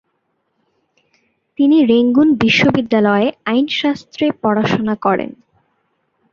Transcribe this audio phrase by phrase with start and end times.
[1.59, 5.31] তিনি রেঙ্গুন বিশ্ববিদ্যালয়ে আইনশাস্ত্রে পড়াশোনা করেন।